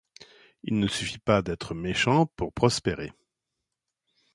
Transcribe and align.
Il 0.63 0.79
ne 0.79 0.87
suffit 0.87 1.19
pas 1.19 1.43
d’être 1.43 1.75
méchant 1.75 2.25
pour 2.25 2.53
prospérer. 2.53 3.13